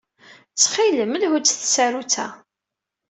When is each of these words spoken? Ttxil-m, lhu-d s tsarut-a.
Ttxil-m, 0.51 1.13
lhu-d 1.21 1.45
s 1.51 1.53
tsarut-a. 1.55 2.27